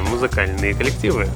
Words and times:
музыкальные 0.00 0.74
коллективы. 0.74 1.28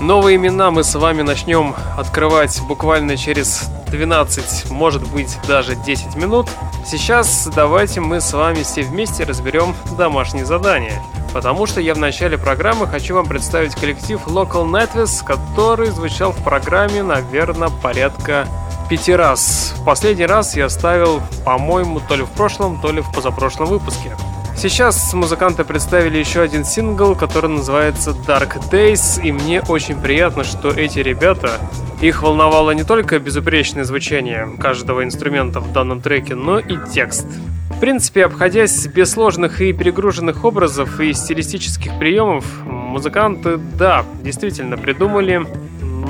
Новые 0.00 0.36
имена 0.36 0.70
мы 0.70 0.82
с 0.82 0.94
вами 0.94 1.20
начнем 1.20 1.74
открывать 1.98 2.58
буквально 2.62 3.18
через 3.18 3.68
12, 3.90 4.70
может 4.70 5.06
быть 5.08 5.36
даже 5.46 5.76
10 5.76 6.16
минут. 6.16 6.48
Сейчас 6.86 7.48
давайте 7.54 8.00
мы 8.00 8.22
с 8.22 8.32
вами 8.32 8.62
все 8.62 8.82
вместе 8.82 9.24
разберем 9.24 9.74
домашние 9.98 10.46
задания. 10.46 11.02
Потому 11.34 11.66
что 11.66 11.80
я 11.80 11.94
в 11.94 11.98
начале 11.98 12.38
программы 12.38 12.86
хочу 12.86 13.14
вам 13.14 13.26
представить 13.26 13.74
коллектив 13.74 14.20
Local 14.26 14.64
Nightwish, 14.64 15.24
который 15.24 15.90
звучал 15.90 16.32
в 16.32 16.42
программе, 16.42 17.02
наверное, 17.02 17.68
порядка 17.68 18.48
пяти 18.88 19.14
раз. 19.14 19.74
Последний 19.84 20.26
раз 20.26 20.56
я 20.56 20.68
ставил, 20.68 21.20
по-моему, 21.44 22.00
то 22.00 22.16
ли 22.16 22.22
в 22.24 22.30
прошлом, 22.30 22.80
то 22.80 22.90
ли 22.90 23.00
в 23.00 23.12
позапрошлом 23.12 23.66
выпуске. 23.66 24.16
Сейчас 24.56 25.14
музыканты 25.14 25.64
представили 25.64 26.18
еще 26.18 26.42
один 26.42 26.64
сингл, 26.64 27.14
который 27.14 27.48
называется 27.48 28.10
Dark 28.10 28.70
Days, 28.70 29.22
и 29.22 29.32
мне 29.32 29.62
очень 29.62 29.98
приятно, 30.00 30.44
что 30.44 30.68
эти 30.68 30.98
ребята, 30.98 31.52
их 32.00 32.22
волновало 32.22 32.72
не 32.72 32.84
только 32.84 33.18
безупречное 33.18 33.84
звучание 33.84 34.48
каждого 34.58 35.02
инструмента 35.02 35.60
в 35.60 35.72
данном 35.72 36.00
треке, 36.02 36.34
но 36.34 36.58
и 36.58 36.76
текст. 36.92 37.26
В 37.70 37.80
принципе, 37.80 38.26
обходясь 38.26 38.86
без 38.86 39.12
сложных 39.12 39.62
и 39.62 39.72
перегруженных 39.72 40.44
образов 40.44 41.00
и 41.00 41.14
стилистических 41.14 41.98
приемов, 41.98 42.44
музыканты, 42.66 43.56
да, 43.56 44.04
действительно 44.22 44.76
придумали 44.76 45.46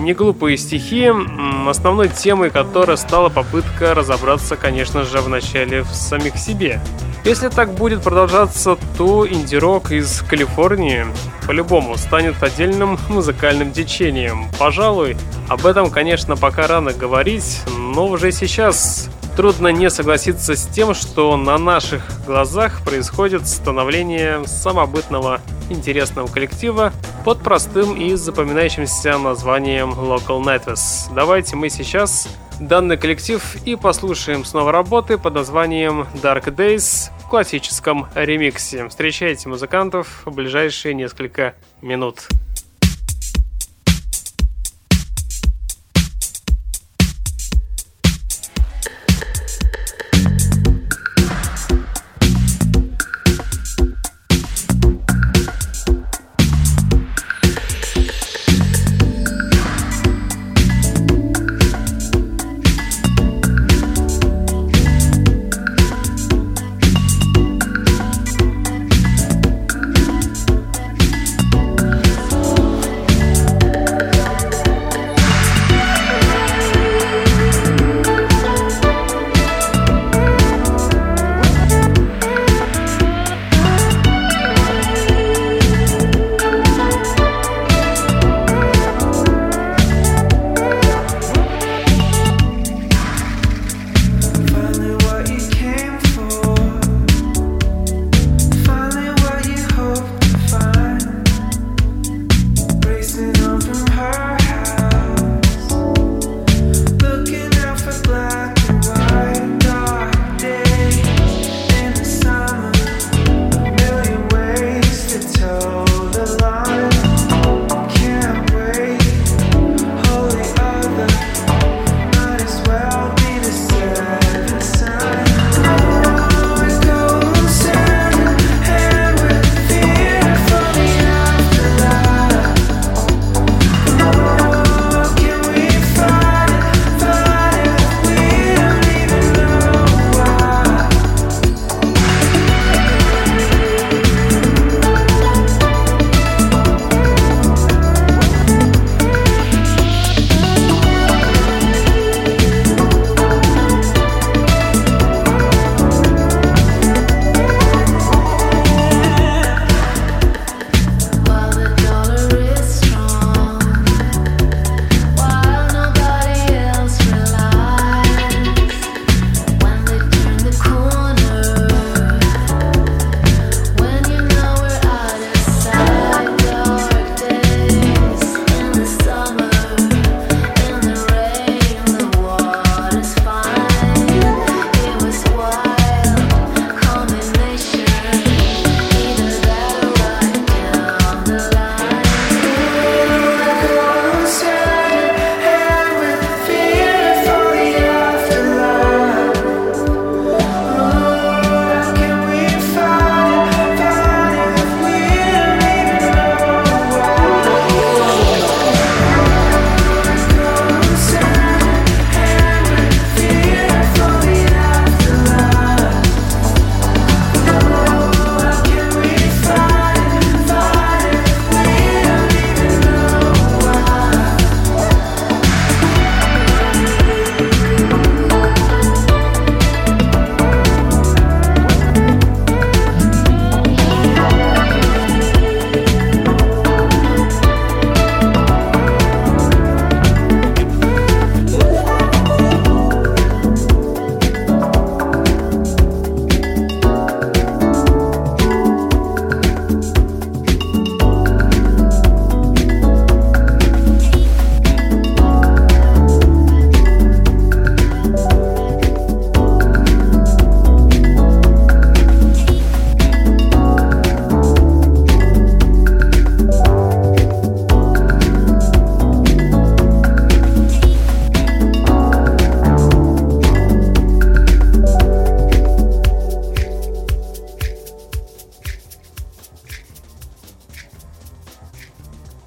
не 0.01 0.15
глупые 0.15 0.57
стихи, 0.57 1.11
основной 1.69 2.09
темой 2.09 2.51
которой 2.51 2.97
стала 2.97 3.29
попытка 3.29 3.95
разобраться, 3.95 4.57
конечно 4.57 5.05
же, 5.05 5.21
вначале 5.21 5.83
в 5.83 5.95
самих 5.95 6.37
себе. 6.37 6.81
Если 7.25 7.49
так 7.49 7.75
будет 7.75 8.03
продолжаться, 8.03 8.79
то 8.97 9.29
инди-рок 9.29 9.91
из 9.93 10.23
Калифорнии 10.23 11.07
по-любому 11.47 11.97
станет 11.99 12.43
отдельным 12.43 12.99
музыкальным 13.09 13.73
течением. 13.73 14.47
Пожалуй, 14.59 15.17
об 15.49 15.67
этом, 15.67 15.91
конечно, 15.91 16.37
пока 16.37 16.67
рано 16.67 16.93
говорить, 16.93 17.61
но 17.77 18.07
уже 18.09 18.33
сейчас 18.33 19.11
трудно 19.37 19.69
не 19.69 19.91
согласиться 19.91 20.55
с 20.55 20.67
тем, 20.67 20.95
что 20.95 21.37
на 21.37 21.59
наших 21.59 22.03
глазах 22.27 22.83
происходит 22.85 23.47
становление 23.47 24.47
самобытного 24.47 25.41
интересного 25.69 26.27
коллектива 26.27 26.93
под 27.25 27.43
простым 27.43 27.95
и 27.95 28.15
запоминающимся 28.15 29.19
названием 29.19 29.93
Local 29.93 30.43
Nightwish. 30.43 31.13
Давайте 31.15 31.57
мы 31.57 31.71
сейчас 31.71 32.29
данный 32.61 32.97
коллектив 32.97 33.43
и 33.65 33.77
послушаем 33.77 34.45
снова 34.45 34.73
работы 34.73 35.19
под 35.19 35.35
названием 35.35 36.07
Dark 36.23 36.55
Days 36.55 37.11
в 37.25 37.29
классическом 37.29 38.09
ремиксе. 38.15 38.89
Встречайте 38.89 39.49
музыкантов 39.49 40.23
в 40.25 40.31
ближайшие 40.33 40.95
несколько 40.95 41.55
минут. 41.81 42.29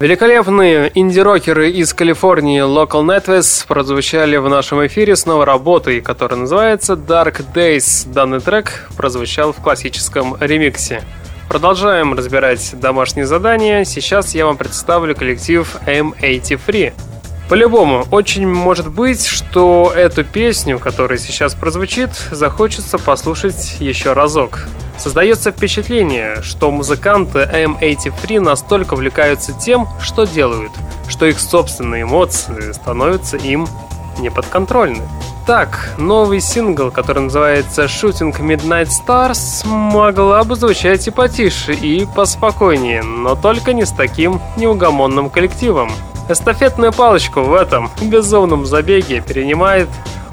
Великолепные 0.04 0.92
инди-рокеры 0.94 1.70
из 1.70 1.94
Калифорнии 1.94 2.60
Local 2.60 3.06
Netways 3.06 3.66
прозвучали 3.66 4.36
в 4.36 4.50
нашем 4.50 4.86
эфире 4.86 5.16
с 5.16 5.24
новой 5.24 5.46
работой, 5.46 6.02
которая 6.02 6.40
называется 6.40 6.92
Dark 6.92 7.42
Days. 7.54 8.06
Данный 8.12 8.40
трек 8.40 8.90
прозвучал 8.98 9.54
в 9.54 9.62
классическом 9.62 10.36
ремиксе. 10.38 11.00
Продолжаем 11.48 12.12
разбирать 12.12 12.78
домашние 12.78 13.24
задания. 13.24 13.84
Сейчас 13.84 14.34
я 14.34 14.44
вам 14.44 14.58
представлю 14.58 15.14
коллектив 15.14 15.74
M83. 15.86 16.92
По-любому, 17.54 18.04
очень 18.10 18.48
может 18.48 18.90
быть, 18.90 19.24
что 19.24 19.92
эту 19.94 20.24
песню, 20.24 20.80
которая 20.80 21.18
сейчас 21.18 21.54
прозвучит, 21.54 22.10
захочется 22.32 22.98
послушать 22.98 23.76
еще 23.78 24.12
разок. 24.12 24.66
Создается 24.98 25.52
впечатление, 25.52 26.42
что 26.42 26.72
музыканты 26.72 27.48
M83 27.52 28.40
настолько 28.40 28.94
увлекаются 28.94 29.52
тем, 29.52 29.86
что 30.00 30.24
делают, 30.24 30.72
что 31.08 31.26
их 31.26 31.38
собственные 31.38 32.02
эмоции 32.02 32.72
становятся 32.72 33.36
им 33.36 33.68
неподконтрольны. 34.18 35.04
Так, 35.46 35.90
новый 35.96 36.40
сингл, 36.40 36.90
который 36.90 37.22
называется 37.22 37.84
Shooting 37.84 38.36
Midnight 38.40 38.88
Stars, 38.88 39.64
могла 39.64 40.42
бы 40.42 40.56
звучать 40.56 41.06
и 41.06 41.12
потише, 41.12 41.72
и 41.72 42.04
поспокойнее, 42.16 43.04
но 43.04 43.36
только 43.36 43.74
не 43.74 43.86
с 43.86 43.92
таким 43.92 44.40
неугомонным 44.56 45.30
коллективом. 45.30 45.92
Эстафетную 46.28 46.92
палочку 46.92 47.42
в 47.42 47.54
этом 47.54 47.90
безумном 48.00 48.64
забеге 48.64 49.20
перенимает 49.20 49.88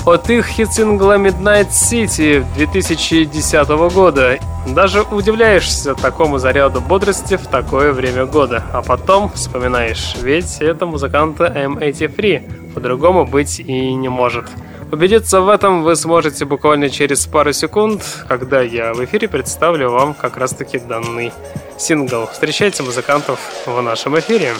от 0.05 0.29
их 0.29 0.47
хит-сингла 0.47 1.17
Midnight 1.17 1.69
City 1.69 2.45
2010 2.55 3.67
года. 3.93 4.39
Даже 4.67 5.01
удивляешься 5.01 5.93
такому 5.93 6.38
заряду 6.38 6.81
бодрости 6.81 7.35
в 7.35 7.45
такое 7.47 7.91
время 7.91 8.25
года. 8.25 8.63
А 8.71 8.81
потом 8.81 9.31
вспоминаешь, 9.33 10.15
ведь 10.21 10.61
это 10.61 10.85
музыканты 10.85 11.43
M83. 11.43 12.73
По-другому 12.73 13.25
быть 13.25 13.59
и 13.59 13.93
не 13.93 14.07
может. 14.07 14.45
Убедиться 14.91 15.41
в 15.41 15.49
этом 15.49 15.83
вы 15.83 15.95
сможете 15.95 16.45
буквально 16.45 16.89
через 16.89 17.25
пару 17.25 17.53
секунд, 17.53 18.03
когда 18.27 18.61
я 18.61 18.93
в 18.93 19.03
эфире 19.05 19.27
представлю 19.27 19.89
вам 19.89 20.13
как 20.13 20.38
раз 20.38 20.51
таки 20.51 20.79
данный 20.79 21.31
сингл. 21.77 22.27
Встречайте 22.31 22.81
музыкантов 22.83 23.39
в 23.65 23.81
нашем 23.81 24.17
эфире. 24.19 24.53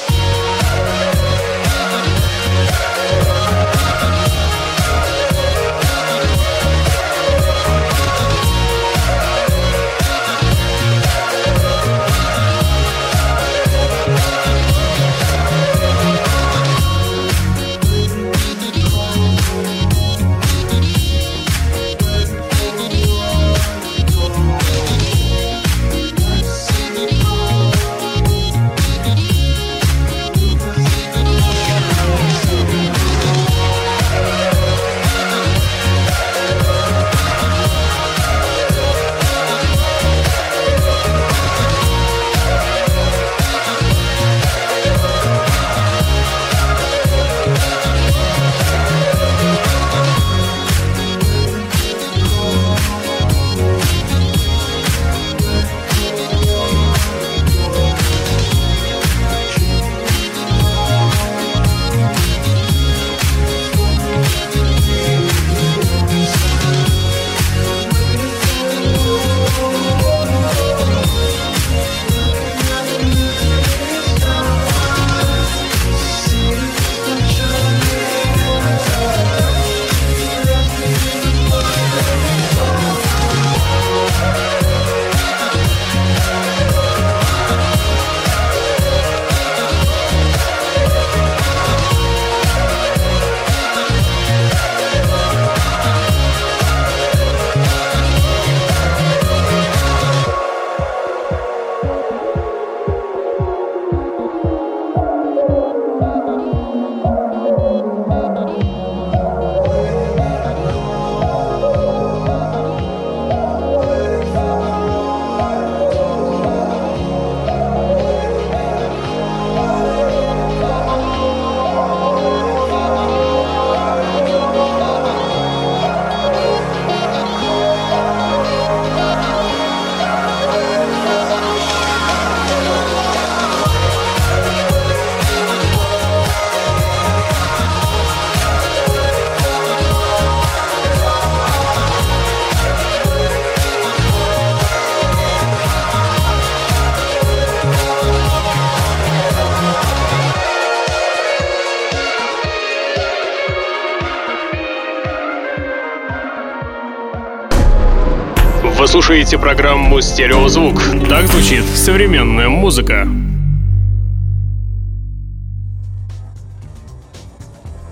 Слушаете 158.92 159.38
программу 159.38 160.02
«Стереозвук». 160.02 160.82
Так 161.08 161.26
звучит 161.28 161.64
современная 161.64 162.50
музыка. 162.50 163.08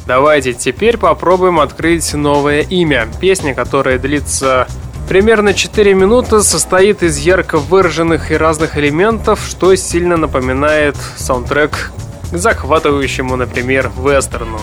Давайте 0.06 0.52
теперь 0.52 0.98
попробуем 0.98 1.62
открыть 1.62 2.14
новое 2.14 2.64
имя. 2.64 3.08
Песня, 3.22 3.56
которая 3.56 3.98
длится 3.98 4.68
примерно 5.08 5.54
4 5.54 5.94
минуты, 5.94 6.42
состоит 6.42 7.02
из 7.02 7.18
ярко 7.18 7.60
выраженных 7.60 8.32
и 8.32 8.36
разных 8.36 8.78
элементов, 8.78 9.40
что 9.50 9.74
сильно 9.76 10.18
напоминает 10.18 10.98
саундтрек 11.16 11.94
к 12.30 12.36
захватывающему, 12.36 13.38
например, 13.38 13.90
вестерну. 13.98 14.60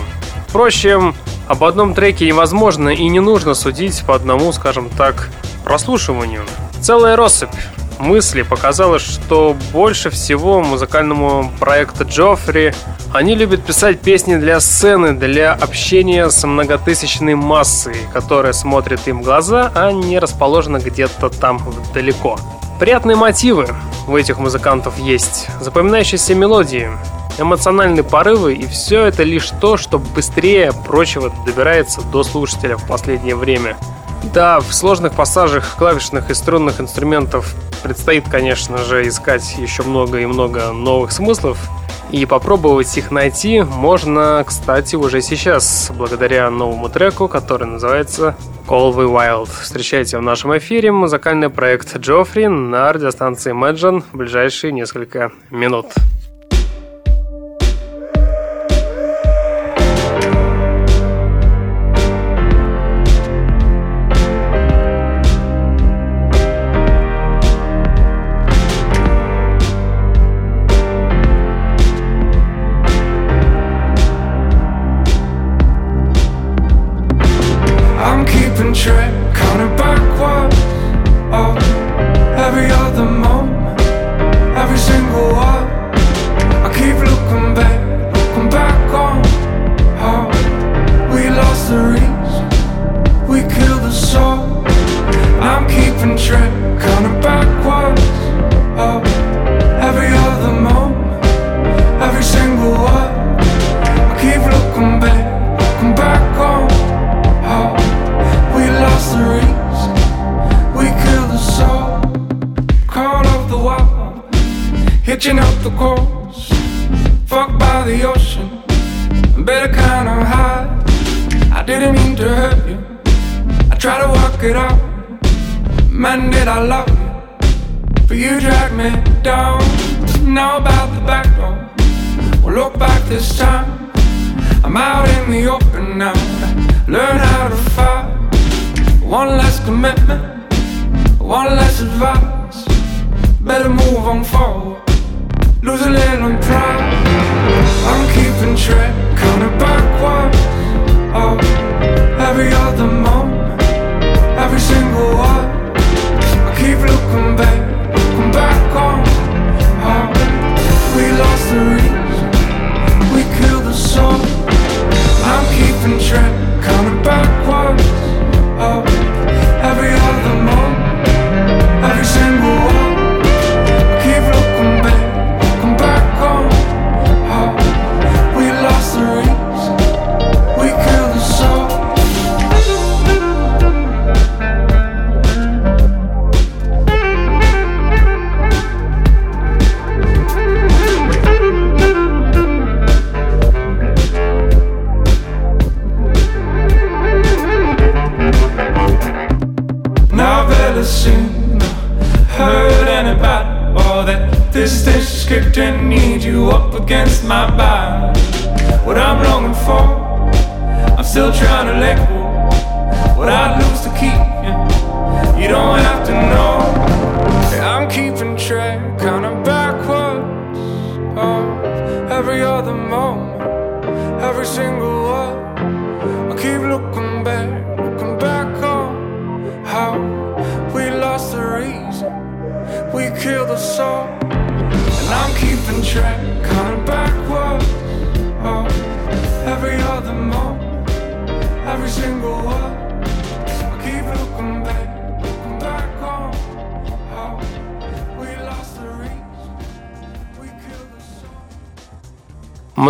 Впрочем, 0.47 1.15
об 1.47 1.63
одном 1.63 1.95
треке 1.95 2.27
невозможно 2.27 2.89
и 2.89 3.07
не 3.09 3.21
нужно 3.21 3.55
судить 3.55 4.03
по 4.05 4.13
одному, 4.13 4.53
скажем 4.53 4.91
так, 4.95 5.29
прослушиванию. 5.67 6.43
Целая 6.79 7.17
россыпь 7.17 7.49
мыслей 7.99 8.43
показала, 8.43 8.99
что 8.99 9.53
больше 9.73 10.09
всего 10.09 10.61
музыкальному 10.61 11.51
проекту 11.59 12.05
Джоффри 12.05 12.73
они 13.13 13.35
любят 13.35 13.65
писать 13.65 13.99
песни 13.99 14.37
для 14.37 14.61
сцены, 14.61 15.11
для 15.11 15.51
общения 15.51 16.29
с 16.29 16.47
многотысячной 16.47 17.35
массой, 17.35 17.97
которая 18.13 18.53
смотрит 18.53 19.05
им 19.09 19.19
в 19.19 19.23
глаза, 19.23 19.69
а 19.75 19.91
не 19.91 20.19
расположена 20.19 20.77
где-то 20.77 21.29
там 21.29 21.61
далеко. 21.93 22.39
Приятные 22.79 23.17
мотивы 23.17 23.67
у 24.07 24.15
этих 24.15 24.39
музыкантов 24.39 24.97
есть, 24.99 25.47
запоминающиеся 25.59 26.33
мелодии, 26.33 26.89
эмоциональные 27.37 28.03
порывы, 28.03 28.53
и 28.53 28.65
все 28.67 29.03
это 29.03 29.23
лишь 29.23 29.49
то, 29.59 29.75
что 29.75 29.99
быстрее 29.99 30.71
прочего 30.71 31.29
добирается 31.45 32.01
до 32.03 32.23
слушателя 32.23 32.77
в 32.77 32.87
последнее 32.87 33.35
время– 33.35 33.75
да, 34.33 34.59
в 34.59 34.73
сложных 34.73 35.13
пассажах 35.13 35.75
клавишных 35.77 36.29
и 36.29 36.33
струнных 36.33 36.79
инструментов 36.81 37.53
предстоит, 37.83 38.27
конечно 38.29 38.77
же, 38.77 39.07
искать 39.07 39.55
еще 39.57 39.83
много 39.83 40.19
и 40.19 40.25
много 40.25 40.71
новых 40.71 41.11
смыслов. 41.11 41.57
И 42.11 42.25
попробовать 42.25 42.97
их 42.97 43.11
найти 43.11 43.61
можно, 43.61 44.43
кстати, 44.47 44.95
уже 44.95 45.21
сейчас, 45.21 45.91
благодаря 45.93 46.49
новому 46.49 46.87
треку, 46.87 47.27
который 47.27 47.67
называется 47.67 48.35
Call 48.65 48.95
the 48.95 49.11
Wild. 49.11 49.49
Встречайте 49.61 50.17
в 50.17 50.21
нашем 50.21 50.57
эфире 50.57 50.91
музыкальный 50.91 51.49
проект 51.49 51.97
Джоффри 51.97 52.47
на 52.47 52.93
радиостанции 52.93 53.53
Imagine 53.53 54.03
в 54.11 54.17
ближайшие 54.17 54.71
несколько 54.71 55.31
минут. 55.49 55.87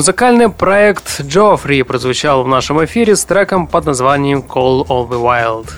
Музыкальный 0.08 0.48
проект 0.48 1.20
Джоффри 1.20 1.84
прозвучал 1.84 2.46
в 2.46 2.48
нашем 2.48 2.84
эфире 2.86 3.18
с 3.18 3.26
треком 3.26 3.68
под 3.68 3.88
названием 3.88 4.40
Call 4.40 4.88
of 4.88 5.10
the 5.10 5.22
Wild. 5.22 5.70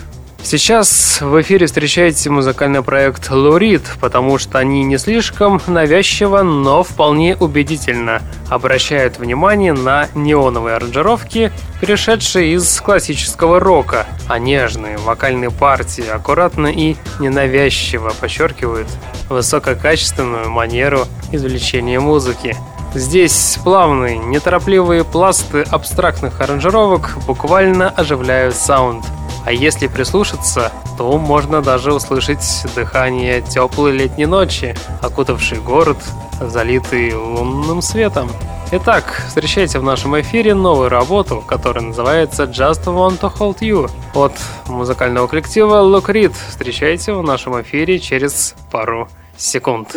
Сейчас 0.44 1.20
в 1.20 1.42
эфире 1.42 1.66
встречаете 1.66 2.30
музыкальный 2.30 2.84
проект 2.84 3.32
Лурид, 3.32 3.82
потому 4.00 4.38
что 4.38 4.60
они 4.60 4.84
не 4.84 5.00
слишком 5.00 5.60
навязчиво, 5.66 6.44
но 6.44 6.84
вполне 6.84 7.38
убедительно 7.38 8.22
обращают 8.50 9.18
внимание 9.18 9.74
на 9.74 10.10
неоновые 10.14 10.76
аранжировки, 10.76 11.52
перешедшие 11.82 12.54
из 12.54 12.80
классического 12.82 13.60
рока, 13.60 14.06
а 14.28 14.38
нежные 14.38 15.00
вокальные 15.00 15.50
партии 15.50 16.08
аккуратно 16.08 16.68
и 16.68 16.98
ненавязчиво 17.20 18.14
подчеркивают 18.22 18.90
высококачественную 19.28 20.52
манеру 20.52 21.08
извлечения 21.32 22.00
музыки– 22.00 22.56
Здесь 22.96 23.60
плавные, 23.64 24.18
неторопливые 24.18 25.04
пласты 25.04 25.62
абстрактных 25.62 26.42
аранжировок 26.42 27.18
буквально 27.28 27.90
оживляют 27.90 28.56
саунд. 28.56 29.06
А 29.46 29.52
если 29.52 29.88
прислушаться, 29.88 30.72
то 30.98 31.18
можно 31.18 31.62
даже 31.62 31.94
услышать 31.94 32.66
дыхание 32.76 33.42
теплой 33.42 33.92
летней 33.92 34.26
ночи, 34.26 34.76
окутавший 35.02 35.60
город, 35.60 35.98
залитый 36.42 37.14
лунным 37.14 37.82
светом. 37.82 38.30
Итак, 38.72 39.24
встречайте 39.28 39.80
в 39.80 39.84
нашем 39.84 40.20
эфире 40.22 40.54
новую 40.54 40.90
работу, 40.90 41.44
которая 41.46 41.84
называется 41.84 42.44
Just 42.44 42.86
Want 42.86 43.20
to 43.20 43.32
Hold 43.38 43.60
You 43.60 43.90
от 44.14 44.34
музыкального 44.68 45.28
коллектива 45.28 45.84
Look 45.84 46.08
Read. 46.08 46.34
Встречайте 46.50 47.14
в 47.14 47.24
нашем 47.24 47.60
эфире 47.62 47.98
через 48.00 48.56
пару 48.72 49.10
секунд. 49.38 49.96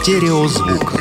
Стереозвук. 0.00 0.92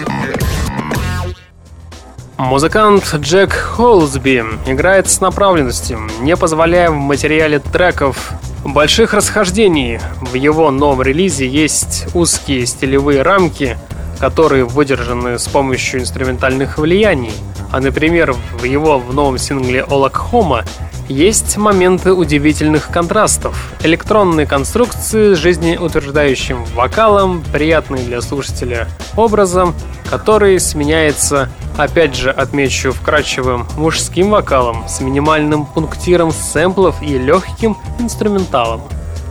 Музыкант 2.38 3.14
Джек 3.16 3.54
Холсби 3.54 4.44
играет 4.66 5.08
с 5.08 5.22
направленностью, 5.22 6.00
не 6.22 6.36
позволяя 6.36 6.90
в 6.90 6.96
материале 6.96 7.60
треков 7.60 8.32
больших 8.66 9.14
расхождений. 9.14 10.00
В 10.22 10.34
его 10.34 10.72
новом 10.72 11.04
релизе 11.04 11.48
есть 11.48 12.08
узкие 12.16 12.66
стилевые 12.66 13.22
рамки, 13.22 13.78
которые 14.20 14.66
выдержаны 14.66 15.38
с 15.38 15.48
помощью 15.48 16.02
инструментальных 16.02 16.78
влияний. 16.78 17.34
А, 17.72 17.80
например, 17.80 18.36
в 18.60 18.64
его 18.64 18.98
в 18.98 19.14
новом 19.14 19.38
сингле 19.38 19.84
«Олакхома» 19.84 20.66
Есть 21.10 21.56
моменты 21.56 22.12
удивительных 22.12 22.90
контрастов. 22.90 23.74
Электронные 23.82 24.46
конструкции 24.46 25.36
с 25.36 25.38
жизнеутверждающим 25.38 26.66
вокалом, 26.76 27.44
приятный 27.54 28.04
для 28.04 28.22
слушателя 28.22 28.90
образом, 29.16 29.74
который 30.10 30.60
сменяется, 30.60 31.50
опять 31.78 32.14
же 32.14 32.30
отмечу, 32.30 32.92
вкрадчивым 32.92 33.66
мужским 33.78 34.32
вокалом 34.32 34.84
с 34.90 35.00
минимальным 35.00 35.66
пунктиром 35.66 36.32
сэмплов 36.32 37.02
и 37.02 37.18
легким 37.18 37.78
инструменталом. 38.00 38.82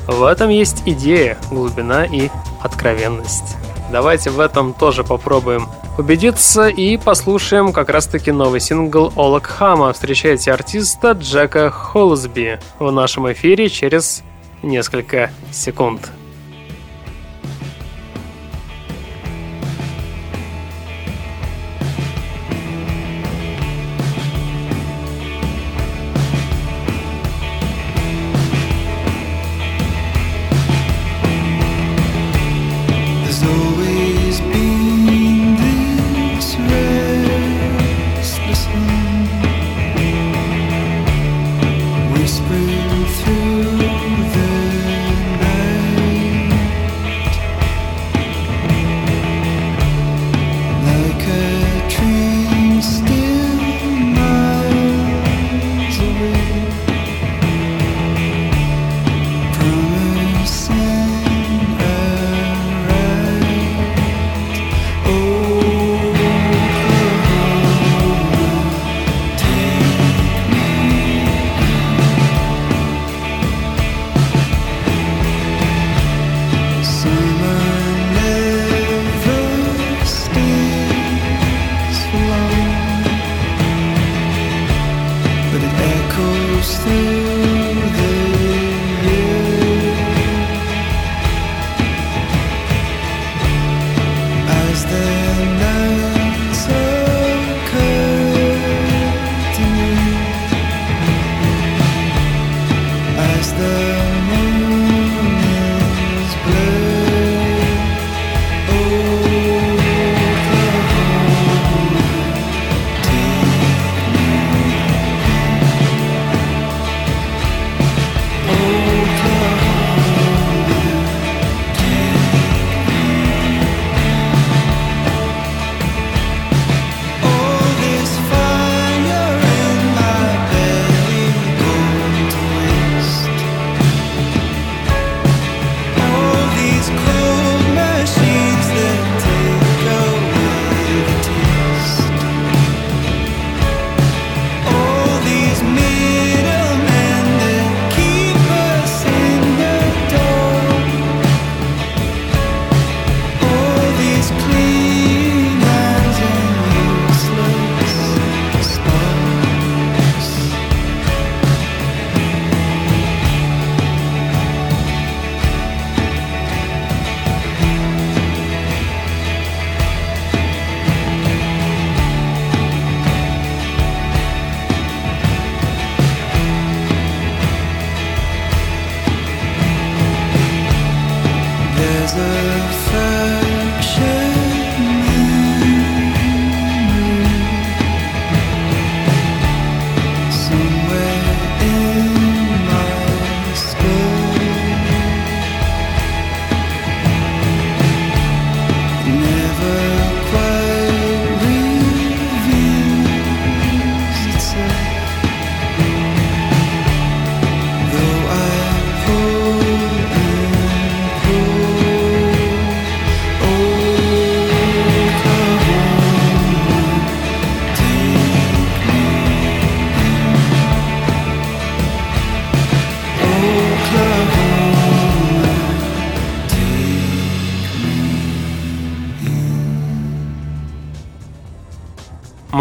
В 0.06 0.24
этом 0.24 0.48
есть 0.48 0.82
идея, 0.86 1.36
глубина 1.50 2.04
и 2.06 2.30
откровенность. 2.62 3.56
Давайте 3.90 4.30
в 4.30 4.40
этом 4.40 4.74
тоже 4.74 5.04
попробуем 5.04 5.68
убедиться 5.96 6.68
и 6.68 6.96
послушаем 6.96 7.72
как 7.72 7.88
раз-таки 7.88 8.32
новый 8.32 8.60
сингл 8.60 9.12
Олак 9.16 9.46
Хама. 9.46 9.92
Встречайте 9.92 10.52
артиста 10.52 11.12
Джека 11.12 11.70
Холсби 11.70 12.58
в 12.78 12.90
нашем 12.90 13.30
эфире 13.32 13.68
через 13.68 14.22
несколько 14.62 15.30
секунд. 15.52 16.10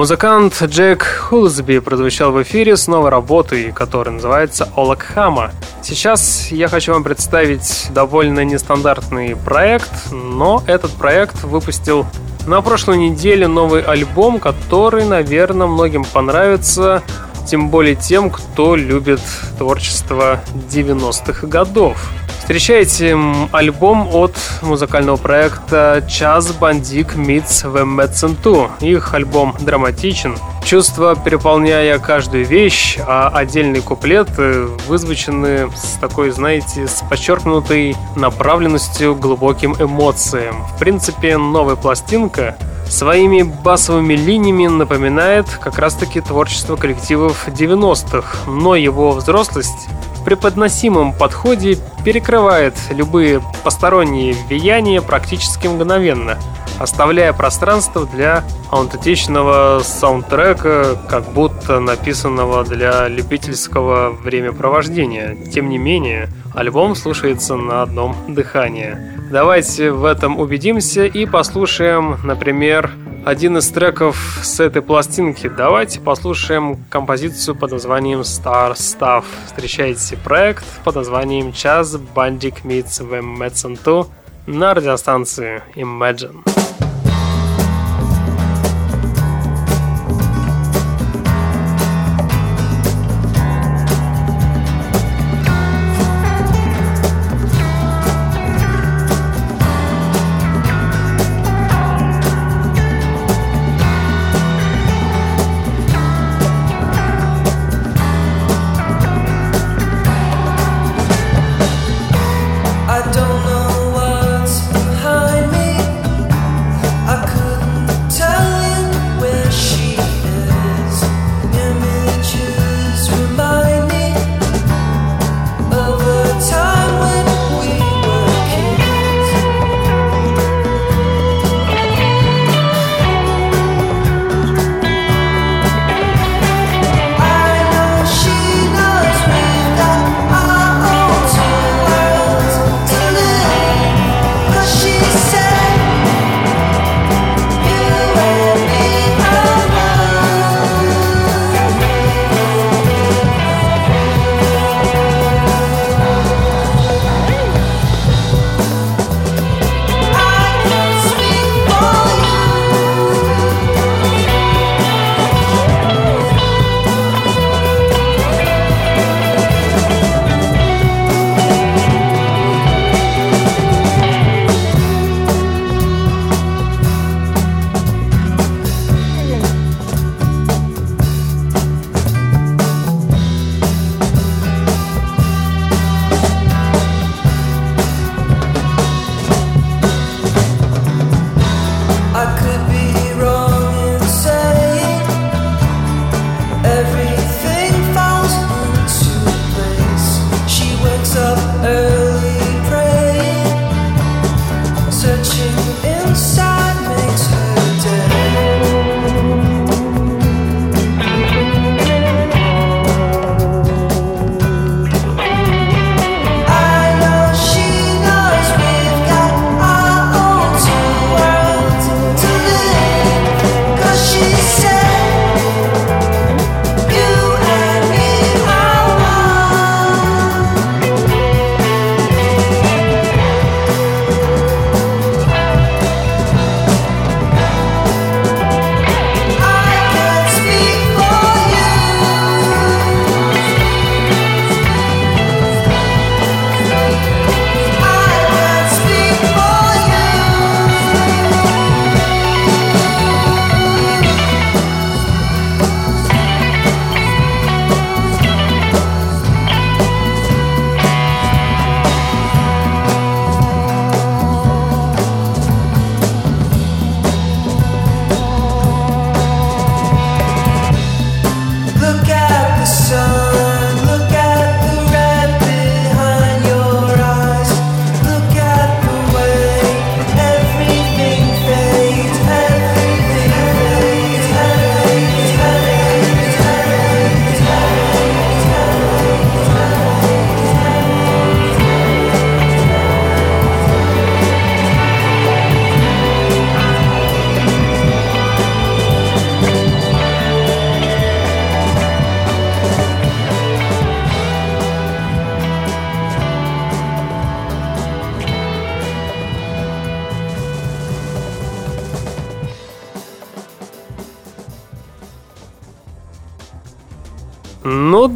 Музыкант 0.06 0.62
Джек 0.62 1.04
Хулсби 1.04 1.80
прозвучал 1.80 2.32
в 2.32 2.44
эфире 2.44 2.78
с 2.78 2.86
новой 2.86 3.10
работой, 3.10 3.72
которая 3.72 4.14
называется 4.14 4.70
Олакхама. 4.76 5.50
Сейчас 5.82 6.52
я 6.52 6.68
хочу 6.68 6.94
вам 6.94 7.04
представить 7.04 7.88
довольно 7.90 8.46
нестандартный 8.46 9.36
проект, 9.36 10.12
но 10.12 10.62
этот 10.68 10.92
проект 10.92 11.44
выпустил 11.44 12.06
на 12.46 12.62
прошлой 12.62 12.98
неделе 12.98 13.48
новый 13.48 13.82
альбом, 13.82 14.38
который, 14.38 15.06
наверное, 15.06 15.66
многим 15.66 16.04
понравится. 16.04 17.02
Тем 17.46 17.70
более 17.70 17.96
тем, 17.96 18.30
кто 18.30 18.76
любит 18.76 19.22
творчество 19.58 20.40
90-х 20.70 21.48
годов. 21.48 21.98
Встречайте 22.46 23.18
альбом 23.54 24.08
от 24.14 24.36
музыкального 24.62 25.18
проекта 25.18 26.06
Час 26.08 26.52
Бандик 26.52 27.16
Meets 27.16 27.66
The 27.66 27.84
Medicine 27.84 28.36
2. 28.44 28.88
Их 28.88 29.16
альбом 29.16 29.56
драматичен. 29.60 30.38
Чувства, 30.64 31.16
переполняя 31.16 31.98
каждую 31.98 32.46
вещь, 32.46 33.00
а 33.08 33.30
отдельные 33.30 33.82
куплеты 33.82 34.66
вызвучены 34.88 35.72
с 35.76 35.98
такой, 36.00 36.30
знаете, 36.30 36.88
с 36.88 37.04
подчеркнутой 37.10 37.96
направленностью 38.16 39.16
глубоким 39.16 39.76
эмоциям. 39.80 40.68
В 40.68 40.78
принципе, 40.78 41.38
новая 41.38 41.76
пластинка 41.76 42.58
своими 42.90 43.44
басовыми 43.44 44.14
линиями 44.14 44.68
напоминает 44.68 45.48
как 45.62 45.80
раз-таки 45.80 46.22
творчество 46.22 46.76
коллективов 46.76 47.48
90-х, 47.48 48.50
но 48.50 48.76
его 48.76 49.12
взрослость 49.12 49.88
преподносимом 50.26 51.14
подходе 51.14 51.78
перекрывает 52.04 52.74
любые 52.90 53.42
посторонние 53.64 54.36
влияния 54.48 55.02
практически 55.02 55.68
мгновенно, 55.68 56.38
оставляя 56.80 57.32
пространство 57.32 58.06
для 58.06 58.44
аутентичного 58.72 59.82
саундтрека, 59.84 60.98
как 61.08 61.32
будто 61.32 61.80
написанного 61.80 62.64
для 62.66 63.08
любительского 63.08 64.10
времяпровождения. 64.10 65.36
Тем 65.52 65.70
не 65.70 65.78
менее, 65.78 66.30
альбом 66.54 66.96
слушается 66.96 67.56
на 67.56 67.84
одном 67.84 68.16
дыхании. 68.28 68.98
Давайте 69.32 69.92
в 69.92 70.06
этом 70.06 70.40
убедимся 70.40 71.06
и 71.06 71.26
послушаем, 71.26 72.18
например, 72.24 72.92
один 73.26 73.58
из 73.58 73.68
треков 73.70 74.40
с 74.44 74.60
этой 74.60 74.84
пластинки. 74.84 75.50
Давайте 75.50 76.00
послушаем 76.00 76.78
композицию 76.90 77.56
под 77.56 77.72
названием 77.72 78.22
Star 78.22 78.74
Stuff. 78.74 79.26
Встречайте 79.48 80.16
проект 80.18 80.64
под 80.84 80.96
названием 80.96 81.52
Час 81.52 81.98
Бандик 81.98 82.64
Meets 82.64 83.02
The 83.02 83.22
Medicine 83.22 83.80
2 83.84 84.06
на 84.46 84.76
радиостанции 84.76 85.64
Imagine. 85.76 86.44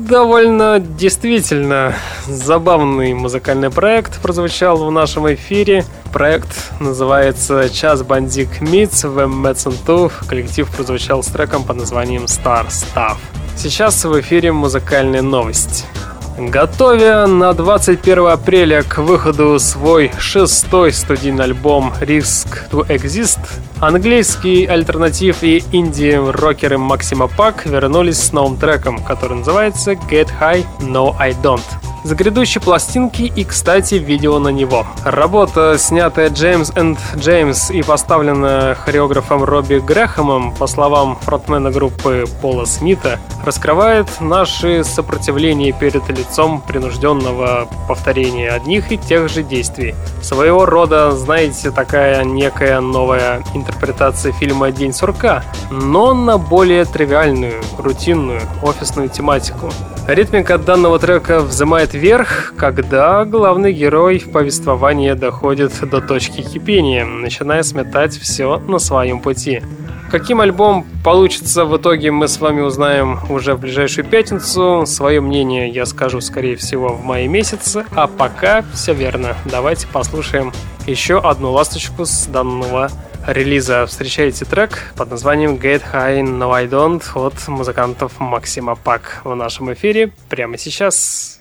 Довольно 0.09 0.79
действительно 0.79 1.93
забавный 2.27 3.13
музыкальный 3.13 3.69
проект 3.69 4.19
прозвучал 4.19 4.83
в 4.83 4.91
нашем 4.91 5.31
эфире. 5.33 5.85
Проект 6.11 6.49
называется 6.79 7.69
«Час 7.69 8.01
Бандик 8.01 8.59
Митс» 8.59 9.03
в 9.03 9.85
2. 9.85 10.09
Коллектив 10.27 10.67
прозвучал 10.75 11.21
с 11.21 11.27
треком 11.27 11.63
под 11.63 11.77
названием 11.77 12.23
«Star 12.23 12.67
Stuff». 12.67 13.17
Сейчас 13.55 14.03
в 14.03 14.19
эфире 14.19 14.51
музыкальная 14.51 15.21
новость. 15.21 15.85
Готовя 16.39 17.27
на 17.27 17.53
21 17.53 18.27
апреля 18.27 18.81
к 18.81 18.97
выходу 18.99 19.59
свой 19.59 20.11
шестой 20.17 20.91
студийный 20.93 21.43
альбом 21.43 21.93
Risk 21.99 22.69
to 22.71 22.87
Exist, 22.87 23.39
английский 23.81 24.65
альтернатив 24.65 25.43
и 25.43 25.63
инди-рокеры 25.71 26.77
Максима 26.77 27.27
Пак 27.27 27.65
вернулись 27.65 28.17
с 28.17 28.31
новым 28.31 28.57
треком, 28.57 29.03
который 29.03 29.37
называется 29.37 29.93
Get 29.93 30.29
High 30.39 30.65
No 30.81 31.15
I 31.19 31.31
Don't 31.41 31.88
с 32.09 32.13
грядущей 32.13 32.59
пластинки 32.59 33.21
и, 33.21 33.43
кстати, 33.43 33.95
видео 33.95 34.39
на 34.39 34.49
него. 34.49 34.87
Работа, 35.05 35.77
снятая 35.77 36.29
Джеймс 36.29 36.71
энд 36.75 36.97
Джеймс 37.15 37.69
и 37.69 37.83
поставленная 37.83 38.73
хореографом 38.73 39.43
Робби 39.43 39.75
Грэхэмом, 39.75 40.55
по 40.55 40.65
словам 40.65 41.19
фронтмена 41.21 41.69
группы 41.69 42.25
Пола 42.41 42.65
Смита, 42.65 43.19
раскрывает 43.45 44.07
наши 44.19 44.83
сопротивления 44.83 45.71
перед 45.71 46.09
лицом 46.09 46.61
принужденного 46.61 47.67
повторения 47.87 48.49
одних 48.49 48.91
и 48.91 48.97
тех 48.97 49.29
же 49.29 49.43
действий. 49.43 49.93
Своего 50.23 50.65
рода, 50.65 51.11
знаете, 51.11 51.69
такая 51.69 52.23
некая 52.23 52.81
новая 52.81 53.43
интерпретация 53.53 54.31
фильма 54.31 54.71
«День 54.71 54.93
сурка», 54.93 55.43
но 55.69 56.15
на 56.15 56.39
более 56.39 56.85
тривиальную, 56.85 57.61
рутинную, 57.77 58.41
офисную 58.63 59.09
тематику. 59.09 59.69
Ритмика 60.09 60.57
данного 60.57 60.97
трека 60.97 61.41
взимает 61.41 61.93
вверх, 61.93 62.55
когда 62.57 63.23
главный 63.25 63.71
герой 63.71 64.17
в 64.17 64.31
повествовании 64.31 65.13
доходит 65.13 65.71
до 65.87 66.01
точки 66.01 66.41
кипения, 66.41 67.05
начиная 67.05 67.61
сметать 67.61 68.17
все 68.17 68.57
на 68.57 68.79
своем 68.79 69.19
пути. 69.19 69.61
Каким 70.09 70.41
альбом 70.41 70.87
получится 71.03 71.63
в 71.63 71.77
итоге, 71.77 72.09
мы 72.09 72.27
с 72.27 72.39
вами 72.39 72.61
узнаем 72.61 73.19
уже 73.29 73.53
в 73.53 73.59
ближайшую 73.59 74.03
пятницу. 74.03 74.85
Свое 74.87 75.21
мнение 75.21 75.69
я 75.69 75.85
скажу, 75.85 76.21
скорее 76.21 76.55
всего, 76.55 76.87
в 76.89 77.05
мае 77.05 77.27
месяце. 77.27 77.85
А 77.91 78.07
пока 78.07 78.63
все 78.73 78.95
верно. 78.95 79.35
Давайте 79.45 79.85
послушаем 79.85 80.51
еще 80.87 81.19
одну 81.19 81.51
ласточку 81.51 82.05
с 82.05 82.25
данного 82.25 82.89
релиза 83.31 83.85
встречаете 83.85 84.45
трек 84.45 84.91
под 84.95 85.11
названием 85.11 85.55
Get 85.55 85.83
High 85.93 86.21
No 86.23 86.53
I 86.53 86.65
Don't 86.65 87.03
от 87.15 87.47
музыкантов 87.47 88.19
Максима 88.19 88.75
Пак 88.75 89.21
в 89.23 89.35
нашем 89.35 89.71
эфире 89.73 90.11
прямо 90.29 90.57
сейчас. 90.57 91.38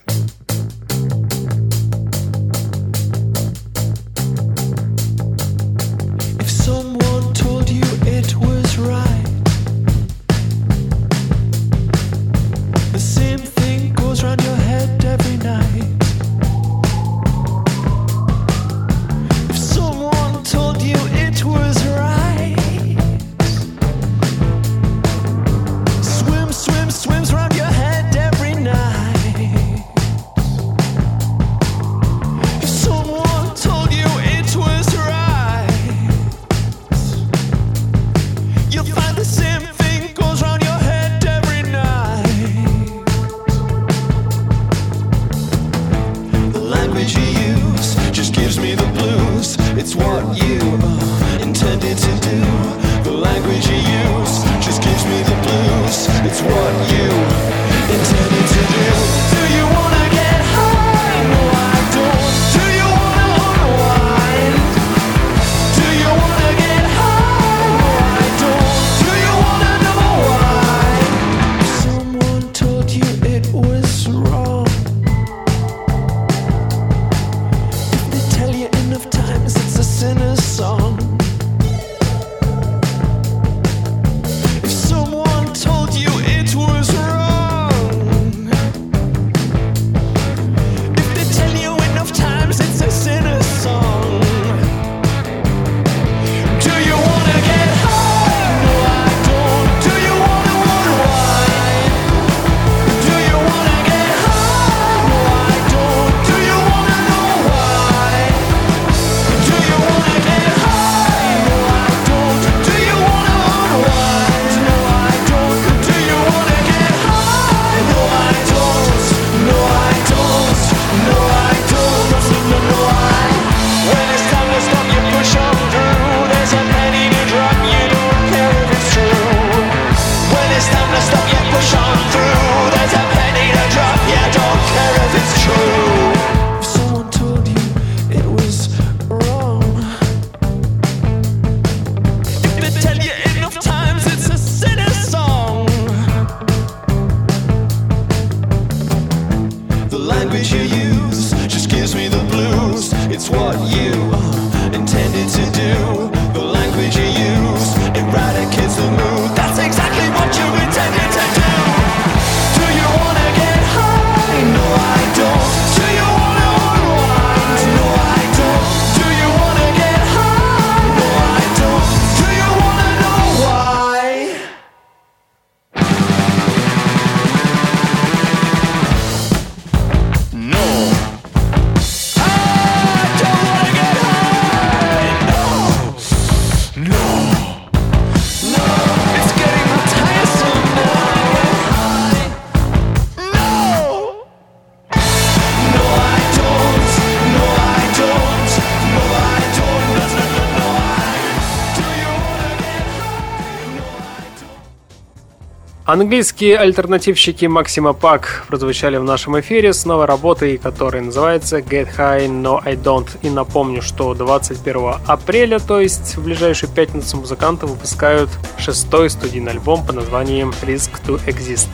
Английские 205.91 206.55
альтернативщики 206.59 207.47
Максима 207.47 207.93
Пак 207.93 208.45
прозвучали 208.47 208.97
в 208.97 209.03
нашем 209.03 209.39
эфире 209.39 209.73
с 209.73 209.85
новой 209.85 210.05
работой, 210.05 210.59
которая 210.59 211.01
называется 211.01 211.57
Get 211.57 211.89
High 211.97 212.27
No 212.27 212.61
I 212.63 212.75
Don't. 212.75 213.09
И 213.23 213.29
напомню, 213.31 213.81
что 213.81 214.13
21 214.13 214.97
апреля, 215.07 215.57
то 215.57 215.79
есть 215.81 216.15
в 216.15 216.23
ближайшую 216.23 216.71
пятницу, 216.71 217.17
музыканты 217.17 217.65
выпускают 217.65 218.29
шестой 218.59 219.09
студийный 219.09 219.53
альбом 219.53 219.83
под 219.83 219.95
названием 219.95 220.53
Risk 220.61 220.91
to 221.07 221.19
Exist. 221.25 221.69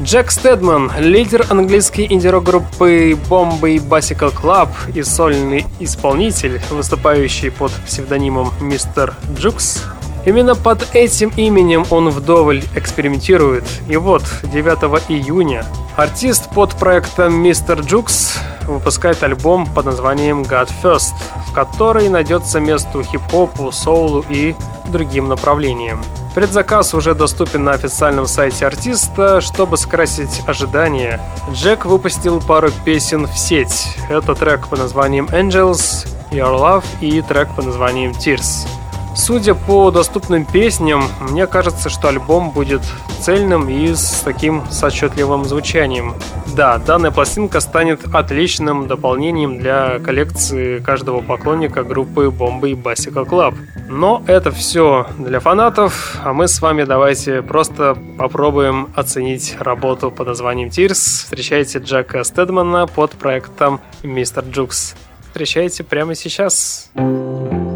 Джек 0.00 0.30
Стедман, 0.30 0.92
лидер 1.00 1.44
английской 1.48 2.06
инди 2.08 2.28
группы 2.28 3.18
Bombay 3.28 3.78
Bicycle 3.78 4.32
Club 4.32 4.68
и 4.94 5.02
сольный 5.02 5.66
исполнитель, 5.80 6.60
выступающий 6.70 7.50
под 7.50 7.72
псевдонимом 7.84 8.52
Мистер 8.60 9.14
Джукс, 9.36 9.82
Именно 10.26 10.56
под 10.56 10.94
этим 10.94 11.32
именем 11.36 11.86
он 11.88 12.10
вдоволь 12.10 12.64
экспериментирует. 12.74 13.64
И 13.88 13.96
вот, 13.96 14.24
9 14.42 15.08
июня 15.08 15.64
артист 15.96 16.50
под 16.50 16.74
проектом 16.74 17.34
Мистер 17.34 17.80
Джукс 17.80 18.38
выпускает 18.66 19.22
альбом 19.22 19.66
под 19.72 19.86
названием 19.86 20.42
God 20.42 20.68
First, 20.82 21.14
в 21.48 21.52
который 21.54 22.08
найдется 22.08 22.58
место 22.58 23.04
хип-хопу, 23.04 23.70
соулу 23.70 24.24
и 24.28 24.56
другим 24.88 25.28
направлениям. 25.28 26.02
Предзаказ 26.34 26.92
уже 26.92 27.14
доступен 27.14 27.62
на 27.62 27.70
официальном 27.70 28.26
сайте 28.26 28.66
артиста. 28.66 29.40
Чтобы 29.40 29.76
скрасить 29.76 30.42
ожидания, 30.46 31.20
Джек 31.52 31.86
выпустил 31.86 32.40
пару 32.40 32.70
песен 32.84 33.26
в 33.28 33.38
сеть. 33.38 33.96
Это 34.10 34.34
трек 34.34 34.66
под 34.66 34.80
названием 34.80 35.26
Angels, 35.26 36.06
Your 36.32 36.58
Love 36.58 36.84
и 37.00 37.22
трек 37.22 37.48
под 37.54 37.66
названием 37.66 38.10
Tears. 38.10 38.66
Судя 39.16 39.54
по 39.54 39.90
доступным 39.90 40.44
песням, 40.44 41.04
мне 41.20 41.46
кажется, 41.46 41.88
что 41.88 42.08
альбом 42.08 42.50
будет 42.50 42.82
цельным 43.20 43.68
и 43.68 43.94
с 43.94 44.20
таким 44.22 44.62
сочетливым 44.70 45.46
звучанием. 45.46 46.14
Да, 46.54 46.78
данная 46.78 47.10
пластинка 47.10 47.60
станет 47.60 48.14
отличным 48.14 48.86
дополнением 48.86 49.58
для 49.58 49.98
коллекции 50.00 50.80
каждого 50.80 51.22
поклонника 51.22 51.82
группы 51.82 52.30
Bombay 52.30 52.70
Bicycle 52.70 53.24
Club. 53.24 53.54
Но 53.88 54.22
это 54.26 54.50
все 54.50 55.06
для 55.18 55.40
фанатов, 55.40 56.18
а 56.22 56.32
мы 56.34 56.46
с 56.46 56.60
вами 56.60 56.84
давайте 56.84 57.42
просто 57.42 57.96
попробуем 58.18 58.90
оценить 58.94 59.56
работу 59.58 60.10
под 60.10 60.28
названием 60.28 60.68
Tears. 60.68 61.24
Встречайте 61.24 61.78
Джека 61.78 62.22
Стедмана 62.22 62.86
под 62.86 63.12
проектом 63.12 63.80
Mr 64.02 64.44
Jukes. 64.44 64.94
Встречайте 65.28 65.84
прямо 65.84 66.14
сейчас. 66.14 66.26
Сейчас. 66.26 66.90
keep 66.96 67.75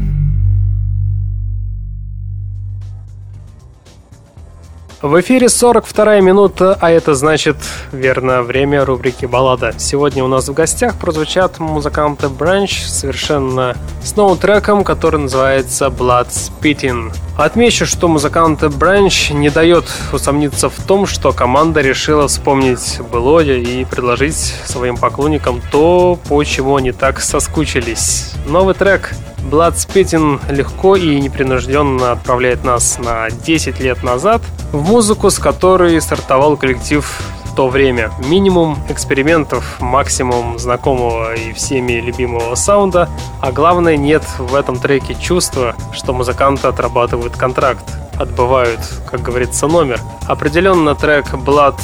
В 5.01 5.19
эфире 5.19 5.49
42 5.49 6.19
минута, 6.19 6.77
а 6.79 6.91
это 6.91 7.15
значит, 7.15 7.57
верно, 7.91 8.43
время 8.43 8.85
рубрики 8.85 9.25
«Баллада». 9.25 9.73
Сегодня 9.79 10.23
у 10.23 10.27
нас 10.27 10.47
в 10.47 10.53
гостях 10.53 10.95
прозвучат 10.99 11.57
музыканты 11.57 12.27
Branch 12.27 12.69
совершенно 12.69 13.75
с 14.03 14.15
новым 14.15 14.37
треком, 14.37 14.83
который 14.83 15.21
называется 15.21 15.87
«Blood 15.87 16.27
Spitting». 16.27 17.11
Отмечу, 17.35 17.87
что 17.87 18.07
музыканты 18.07 18.67
Branch 18.67 19.33
не 19.33 19.49
дает 19.49 19.85
усомниться 20.13 20.69
в 20.69 20.75
том, 20.85 21.07
что 21.07 21.31
команда 21.31 21.81
решила 21.81 22.27
вспомнить 22.27 22.99
былое 23.11 23.57
и 23.57 23.85
предложить 23.85 24.53
своим 24.65 24.97
поклонникам 24.97 25.63
то, 25.71 26.19
по 26.29 26.43
чему 26.43 26.75
они 26.75 26.91
так 26.91 27.21
соскучились. 27.21 28.33
Новый 28.45 28.75
трек 28.75 29.15
Blood 29.49 29.73
Spitting 29.73 30.39
легко 30.51 30.95
и 30.95 31.19
непринужденно 31.19 32.11
отправляет 32.11 32.63
нас 32.63 32.99
на 32.99 33.29
10 33.29 33.79
лет 33.79 34.03
назад 34.03 34.41
в 34.71 34.81
музыку, 34.87 35.29
с 35.29 35.39
которой 35.39 35.99
стартовал 36.01 36.57
коллектив 36.57 37.05
в 37.45 37.55
то 37.55 37.67
время. 37.67 38.11
Минимум 38.25 38.77
экспериментов, 38.87 39.81
максимум 39.81 40.57
знакомого 40.57 41.33
и 41.35 41.51
всеми 41.53 41.93
любимого 41.93 42.55
саунда, 42.55 43.09
а 43.41 43.51
главное 43.51 43.97
нет 43.97 44.23
в 44.37 44.55
этом 44.55 44.79
треке 44.79 45.15
чувства, 45.15 45.75
что 45.91 46.13
музыканты 46.13 46.67
отрабатывают 46.67 47.35
контракт, 47.35 47.83
отбывают, 48.17 48.79
как 49.09 49.21
говорится, 49.21 49.67
номер. 49.67 49.99
Определенно 50.27 50.95
трек 50.95 51.33
Blood 51.33 51.75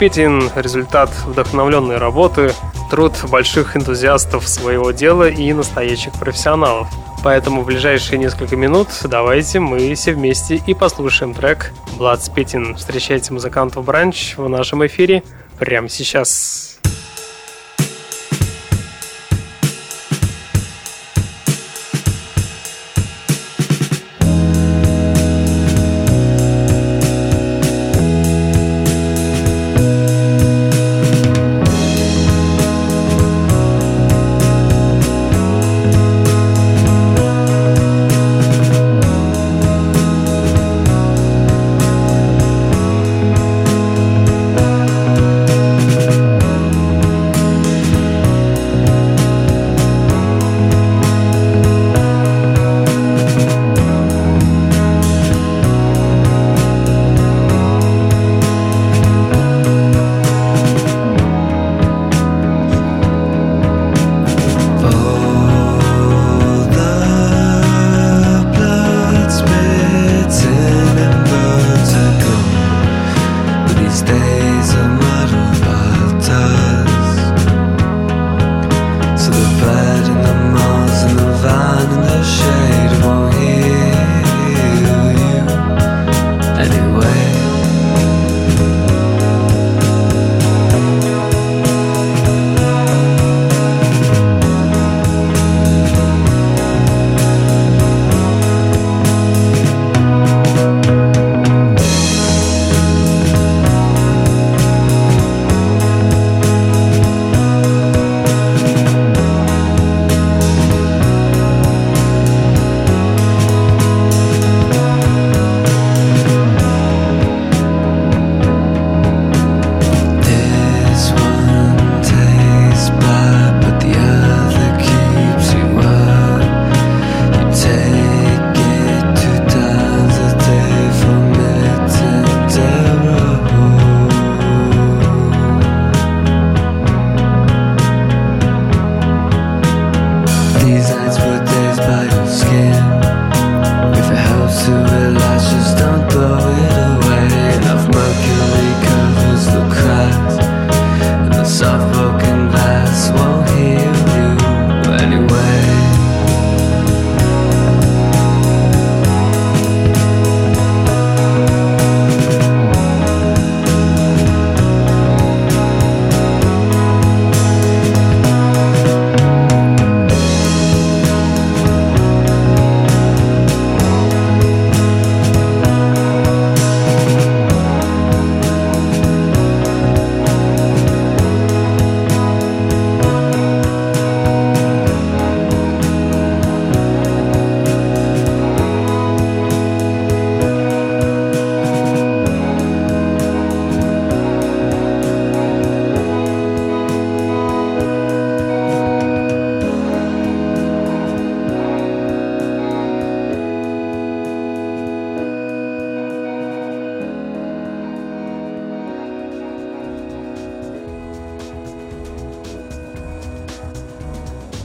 Spitting– 0.00 0.50
результат 0.56 1.10
вдохновленной 1.26 1.98
работы, 1.98 2.54
труд 2.90 3.12
больших 3.28 3.76
энтузиастов 3.76 4.48
своего 4.48 4.92
дела 4.92 5.28
и 5.28 5.52
настоящих 5.52 6.14
профессионалов. 6.14 6.88
Поэтому 7.22 7.60
в 7.60 7.66
ближайшие 7.66 8.18
несколько 8.18 8.56
минут 8.56 8.88
давайте 9.04 9.60
мы 9.60 9.94
все 9.94 10.14
вместе 10.14 10.62
и 10.66 10.72
послушаем 10.72 11.34
трек 11.34 11.72
Blood 11.98 12.20
Spitting. 12.20 12.76
Встречайте 12.76 13.34
музыкантов 13.34 13.84
Бранч 13.84 14.38
в 14.38 14.48
нашем 14.48 14.86
эфире 14.86 15.22
прямо 15.58 15.90
сейчас. 15.90 16.69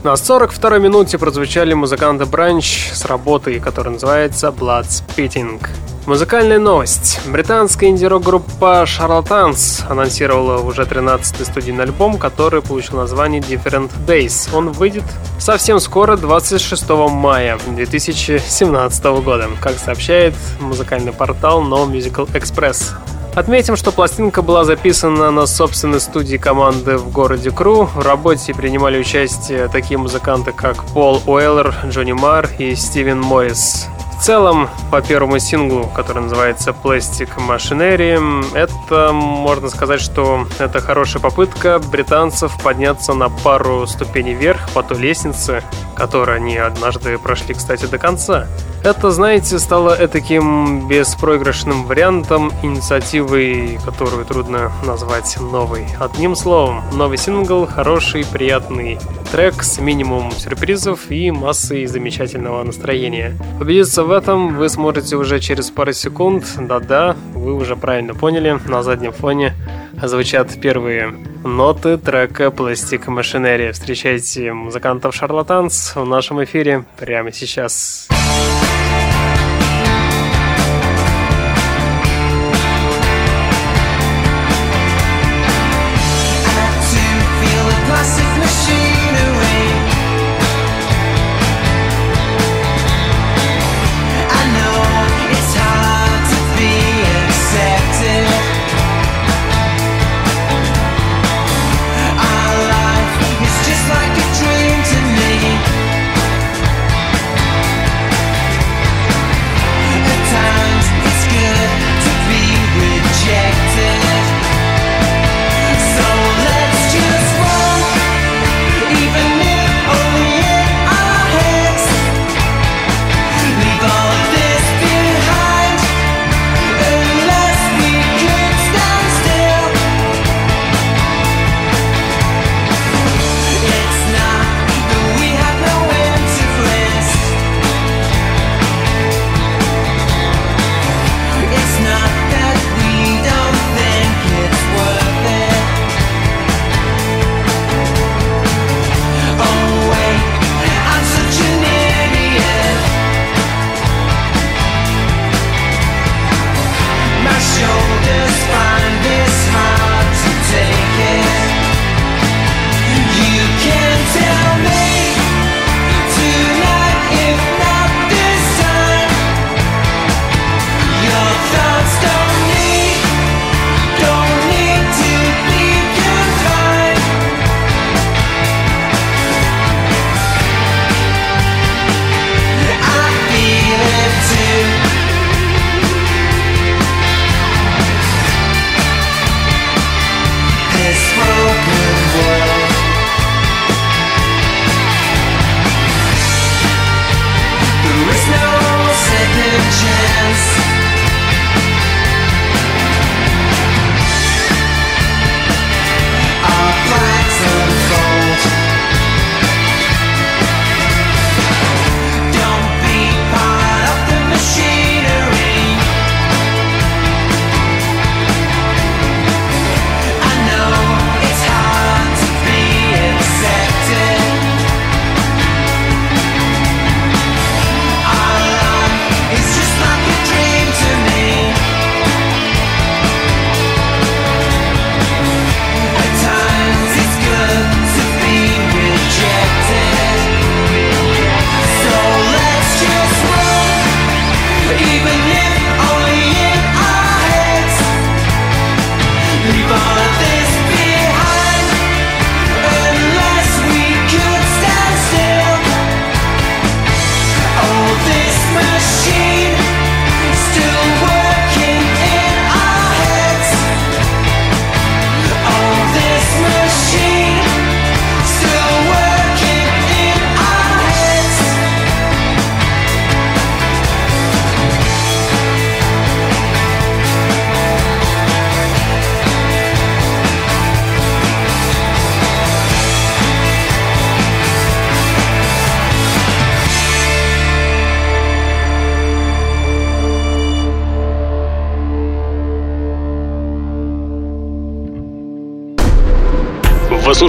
На 0.06 0.12
42-й 0.12 0.78
минуте 0.78 1.18
прозвучали 1.18 1.74
музыканты 1.74 2.26
Бранч 2.26 2.92
с 2.92 3.04
работой, 3.06 3.58
которая 3.58 3.94
называется 3.94 4.54
Blood 4.56 4.86
Spitting. 4.86 5.60
Музыкальная 6.06 6.60
новость. 6.60 7.18
Британская 7.26 7.88
инди-рок-группа 7.88 8.84
Charlatans 8.86 9.84
анонсировала 9.88 10.62
уже 10.62 10.82
13-й 10.82 11.44
студийный 11.44 11.82
альбом, 11.82 12.18
который 12.18 12.62
получил 12.62 12.98
название 12.98 13.40
Different 13.40 13.90
Days. 14.06 14.48
Он 14.54 14.70
выйдет 14.70 15.02
совсем 15.40 15.80
скоро, 15.80 16.16
26 16.16 16.88
мая 17.10 17.58
2017 17.66 19.04
года, 19.24 19.48
как 19.60 19.76
сообщает 19.76 20.34
музыкальный 20.60 21.12
портал 21.12 21.62
No 21.62 21.84
Musical 21.90 22.30
Express. 22.32 22.92
Отметим, 23.36 23.76
что 23.76 23.92
пластинка 23.92 24.40
была 24.40 24.64
записана 24.64 25.30
на 25.30 25.44
собственной 25.44 26.00
студии 26.00 26.38
команды 26.38 26.96
в 26.96 27.12
городе 27.12 27.50
Кру. 27.50 27.84
В 27.84 27.98
работе 27.98 28.54
принимали 28.54 28.98
участие 28.98 29.68
такие 29.68 29.98
музыканты, 29.98 30.52
как 30.52 30.82
Пол 30.86 31.20
Уэллер, 31.26 31.74
Джонни 31.84 32.12
Мар 32.12 32.48
и 32.58 32.74
Стивен 32.74 33.20
Моррис. 33.20 33.88
В 34.18 34.22
целом, 34.24 34.70
по 34.90 35.02
первому 35.02 35.38
синглу, 35.38 35.86
который 35.94 36.22
называется 36.22 36.70
Plastic 36.70 37.28
Machinery, 37.36 38.46
это, 38.54 39.12
можно 39.12 39.68
сказать, 39.68 40.00
что 40.00 40.46
это 40.58 40.80
хорошая 40.80 41.22
попытка 41.22 41.78
британцев 41.78 42.58
подняться 42.62 43.12
на 43.12 43.28
пару 43.28 43.86
ступеней 43.86 44.32
вверх 44.32 44.66
по 44.70 44.82
той 44.82 44.96
лестнице, 44.96 45.62
которую 45.94 46.36
они 46.36 46.56
однажды 46.56 47.18
прошли, 47.18 47.54
кстати, 47.54 47.84
до 47.84 47.98
конца. 47.98 48.46
Это, 48.86 49.10
знаете, 49.10 49.58
стало 49.58 49.96
таким 50.06 50.86
беспроигрышным 50.86 51.86
вариантом 51.86 52.52
инициативы, 52.62 53.80
которую 53.84 54.24
трудно 54.24 54.70
назвать 54.86 55.36
новой. 55.40 55.88
Одним 55.98 56.36
словом, 56.36 56.84
новый 56.92 57.18
сингл, 57.18 57.66
хороший, 57.66 58.24
приятный 58.24 59.00
трек 59.32 59.64
с 59.64 59.80
минимумом 59.80 60.30
сюрпризов 60.30 61.10
и 61.10 61.32
массой 61.32 61.86
замечательного 61.86 62.62
настроения. 62.62 63.36
Убедиться 63.60 64.04
в 64.04 64.12
этом 64.12 64.56
вы 64.56 64.68
сможете 64.68 65.16
уже 65.16 65.40
через 65.40 65.68
пару 65.72 65.92
секунд. 65.92 66.44
Да-да, 66.56 67.16
вы 67.34 67.54
уже 67.54 67.74
правильно 67.74 68.14
поняли, 68.14 68.60
на 68.66 68.84
заднем 68.84 69.10
фоне 69.10 69.54
звучат 70.00 70.60
первые 70.60 71.12
ноты 71.42 71.98
трека 71.98 72.52
«Пластик 72.52 73.08
Машинерия». 73.08 73.72
Встречайте 73.72 74.52
музыкантов 74.52 75.12
«Шарлатанс» 75.12 75.96
в 75.96 76.04
нашем 76.04 76.44
эфире 76.44 76.84
прямо 76.96 77.32
сейчас. 77.32 78.06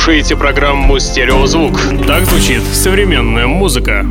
Слушаете 0.07 0.37
программу 0.37 0.99
«Стереозвук». 0.99 1.81
Так 2.07 2.23
звучит 2.23 2.63
современная 2.63 3.45
музыка. 3.45 4.05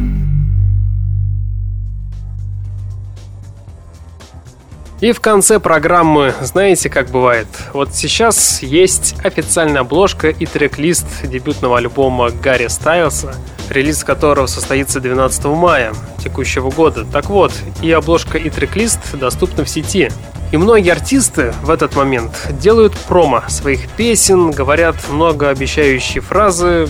И 5.01 5.12
в 5.12 5.20
конце 5.20 5.59
программы, 5.59 6.34
знаете, 6.42 6.90
как 6.90 7.09
бывает, 7.09 7.47
вот 7.72 7.94
сейчас 7.94 8.62
есть 8.62 9.14
официальная 9.24 9.80
обложка 9.80 10.28
и 10.28 10.44
трек-лист 10.44 11.07
дебютного 11.24 11.78
альбома 11.78 12.28
Гарри 12.28 12.66
Стайлса, 12.66 13.34
релиз 13.70 14.05
которого 14.05 14.49
состоится 14.49 15.01
12 15.01 15.47
мая 15.47 15.94
текущего 16.22 16.70
года. 16.70 17.07
Так 17.11 17.30
вот, 17.30 17.55
и 17.80 17.90
обложка 17.90 18.36
и 18.36 18.51
трек-лист 18.51 19.01
доступны 19.14 19.64
в 19.64 19.70
сети. 19.70 20.11
И 20.53 20.57
многие 20.57 20.92
артисты 20.92 21.53
в 21.62 21.70
этот 21.70 21.97
момент 21.97 22.32
делают 22.61 22.97
промо 22.97 23.42
своих 23.49 23.88
песен, 23.90 24.53
говорят 24.53 24.97
многообещающие 25.11 26.22
фразы, 26.22 26.88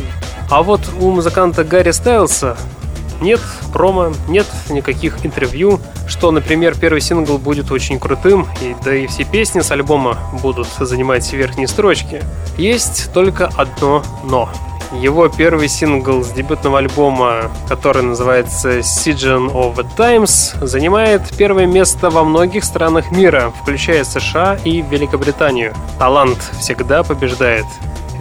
а 0.50 0.62
вот 0.62 0.80
у 1.00 1.10
музыканта 1.10 1.64
Гарри 1.64 1.90
Стайлса 1.90 2.56
нет 3.20 3.40
промо, 3.72 4.12
нет 4.28 4.46
никаких 4.68 5.24
интервью, 5.24 5.80
что, 6.06 6.30
например, 6.30 6.78
первый 6.78 7.00
сингл 7.00 7.38
будет 7.38 7.70
очень 7.70 7.98
крутым, 7.98 8.46
и 8.60 8.76
да 8.84 8.94
и 8.94 9.06
все 9.06 9.24
песни 9.24 9.60
с 9.60 9.70
альбома 9.70 10.18
будут 10.42 10.68
занимать 10.78 11.32
верхние 11.32 11.66
строчки. 11.66 12.22
Есть 12.58 13.10
только 13.12 13.50
одно 13.56 14.04
«но». 14.24 14.50
Его 15.00 15.28
первый 15.28 15.68
сингл 15.68 16.24
с 16.24 16.30
дебютного 16.30 16.78
альбома, 16.78 17.50
который 17.68 18.02
называется 18.02 18.78
Siegen 18.78 19.52
of 19.52 19.76
the 19.76 19.86
Times, 19.96 20.56
занимает 20.64 21.22
первое 21.36 21.66
место 21.66 22.08
во 22.08 22.24
многих 22.24 22.64
странах 22.64 23.10
мира, 23.10 23.52
включая 23.60 24.04
США 24.04 24.58
и 24.64 24.80
Великобританию. 24.80 25.74
Талант 25.98 26.38
всегда 26.58 27.02
побеждает. 27.02 27.66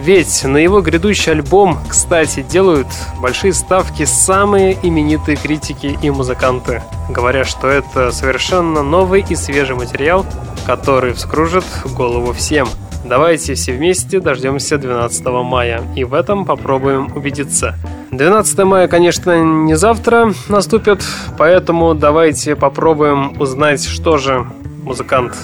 Ведь 0.00 0.44
на 0.44 0.58
его 0.58 0.82
грядущий 0.82 1.32
альбом, 1.32 1.78
кстати, 1.88 2.42
делают 2.42 2.88
большие 3.18 3.54
ставки 3.54 4.04
самые 4.04 4.78
именитые 4.82 5.36
критики 5.36 5.98
и 6.02 6.10
музыканты, 6.10 6.82
говоря, 7.08 7.44
что 7.44 7.68
это 7.68 8.12
совершенно 8.12 8.82
новый 8.82 9.24
и 9.26 9.34
свежий 9.34 9.74
материал, 9.74 10.26
который 10.66 11.14
вскружит 11.14 11.64
голову 11.96 12.32
всем. 12.34 12.68
Давайте 13.08 13.54
все 13.54 13.72
вместе 13.72 14.18
дождемся 14.18 14.78
12 14.78 15.24
мая 15.26 15.82
и 15.94 16.02
в 16.02 16.12
этом 16.12 16.44
попробуем 16.44 17.12
убедиться. 17.14 17.76
12 18.10 18.58
мая, 18.60 18.88
конечно, 18.88 19.40
не 19.42 19.76
завтра 19.76 20.32
наступит, 20.48 21.04
поэтому 21.38 21.94
давайте 21.94 22.56
попробуем 22.56 23.40
узнать, 23.40 23.84
что 23.84 24.18
же 24.18 24.44
музыкант 24.82 25.36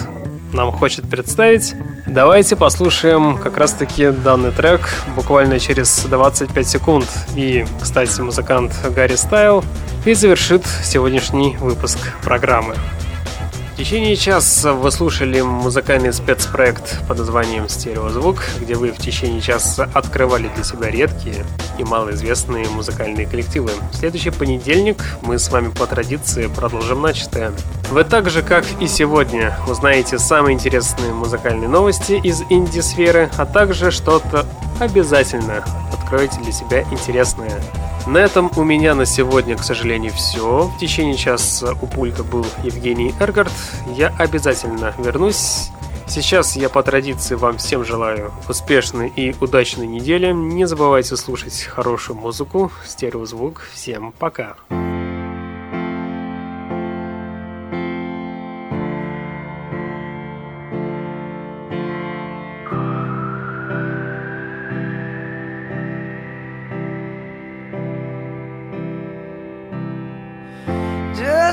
нам 0.51 0.71
хочет 0.73 1.09
представить. 1.09 1.73
Давайте 2.05 2.57
послушаем 2.57 3.37
как 3.37 3.57
раз-таки 3.57 4.09
данный 4.11 4.51
трек 4.51 4.81
буквально 5.15 5.57
через 5.57 6.03
25 6.03 6.67
секунд. 6.67 7.05
И, 7.35 7.65
кстати, 7.81 8.19
музыкант 8.19 8.73
Гарри 8.93 9.15
Стайл 9.15 9.63
и 10.05 10.13
завершит 10.13 10.65
сегодняшний 10.83 11.55
выпуск 11.57 11.97
программы. 12.23 12.75
В 13.73 13.75
течение 13.75 14.15
часа 14.15 14.73
вы 14.73 14.91
слушали 14.91 15.41
музыкальный 15.41 16.13
спецпроект 16.13 16.99
под 17.07 17.17
названием 17.17 17.67
«Стереозвук», 17.67 18.43
где 18.61 18.75
вы 18.75 18.91
в 18.91 18.97
течение 18.97 19.41
часа 19.41 19.89
открывали 19.95 20.47
для 20.53 20.63
себя 20.63 20.91
редкие 20.91 21.43
и 21.79 21.83
малоизвестные 21.83 22.69
музыкальные 22.69 23.25
коллективы. 23.25 23.71
В 23.91 23.95
следующий 23.95 24.29
понедельник 24.29 25.03
мы 25.23 25.39
с 25.39 25.49
вами 25.49 25.69
по 25.69 25.87
традиции 25.87 26.45
продолжим 26.55 27.01
начатое. 27.01 27.51
Вы 27.89 28.03
так 28.03 28.29
же, 28.29 28.43
как 28.43 28.63
и 28.79 28.87
сегодня, 28.87 29.57
узнаете 29.67 30.19
самые 30.19 30.53
интересные 30.53 31.11
музыкальные 31.11 31.67
новости 31.67 32.21
из 32.23 32.43
инди-сферы, 32.51 33.31
а 33.37 33.47
также 33.47 33.89
что-то 33.89 34.45
обязательно 34.79 35.65
откроете 35.91 36.39
для 36.41 36.51
себя 36.51 36.83
интересное. 36.91 37.59
На 38.05 38.17
этом 38.17 38.51
у 38.57 38.63
меня 38.63 38.95
на 38.95 39.05
сегодня, 39.05 39.55
к 39.55 39.63
сожалению, 39.63 40.11
все. 40.11 40.63
В 40.63 40.77
течение 40.77 41.15
часа 41.15 41.73
у 41.81 41.87
пульта 41.87 42.23
был 42.23 42.45
Евгений 42.63 43.13
Эргард. 43.19 43.51
Я 43.95 44.13
обязательно 44.19 44.93
вернусь. 44.97 45.69
Сейчас 46.05 46.57
я 46.57 46.67
по 46.67 46.83
традиции 46.83 47.35
вам 47.35 47.57
всем 47.57 47.85
желаю 47.85 48.33
успешной 48.49 49.07
и 49.15 49.33
удачной 49.39 49.87
недели. 49.87 50.33
Не 50.33 50.65
забывайте 50.65 51.15
слушать 51.15 51.63
хорошую 51.63 52.19
музыку, 52.19 52.71
стереозвук. 52.85 53.61
Всем 53.73 54.13
пока. 54.19 54.57